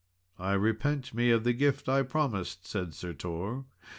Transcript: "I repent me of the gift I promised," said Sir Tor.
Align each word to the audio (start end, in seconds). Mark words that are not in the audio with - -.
"I 0.39 0.53
repent 0.53 1.13
me 1.13 1.29
of 1.29 1.43
the 1.43 1.53
gift 1.53 1.87
I 1.87 2.01
promised," 2.01 2.65
said 2.65 2.95
Sir 2.95 3.13
Tor. 3.13 3.65